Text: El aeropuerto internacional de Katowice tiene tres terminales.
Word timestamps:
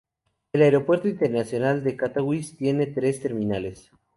El 0.51 0.63
aeropuerto 0.63 1.07
internacional 1.07 1.83
de 1.83 1.95
Katowice 1.95 2.55
tiene 2.57 2.87
tres 2.87 3.19
terminales. 3.19 3.91